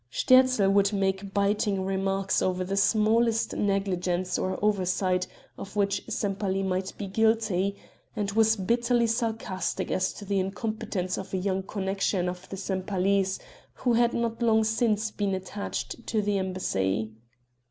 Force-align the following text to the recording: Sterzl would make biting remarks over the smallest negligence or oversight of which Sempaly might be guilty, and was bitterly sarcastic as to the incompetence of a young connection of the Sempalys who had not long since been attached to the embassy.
Sterzl 0.09 0.67
would 0.67 0.91
make 0.93 1.31
biting 1.31 1.85
remarks 1.85 2.41
over 2.41 2.63
the 2.63 2.75
smallest 2.75 3.55
negligence 3.55 4.39
or 4.39 4.57
oversight 4.65 5.27
of 5.59 5.75
which 5.75 6.01
Sempaly 6.09 6.63
might 6.63 6.91
be 6.97 7.05
guilty, 7.05 7.77
and 8.15 8.31
was 8.31 8.55
bitterly 8.55 9.05
sarcastic 9.05 9.91
as 9.91 10.11
to 10.13 10.25
the 10.25 10.39
incompetence 10.39 11.19
of 11.19 11.35
a 11.35 11.37
young 11.37 11.61
connection 11.61 12.27
of 12.27 12.49
the 12.49 12.57
Sempalys 12.57 13.37
who 13.75 13.93
had 13.93 14.11
not 14.15 14.41
long 14.41 14.63
since 14.63 15.11
been 15.11 15.35
attached 15.35 16.07
to 16.07 16.19
the 16.19 16.39
embassy. 16.39 17.11